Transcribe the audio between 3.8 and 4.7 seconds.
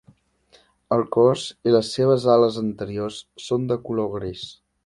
color gris.